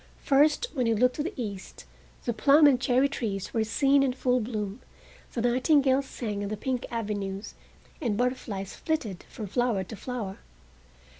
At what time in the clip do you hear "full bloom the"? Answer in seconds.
4.13-5.43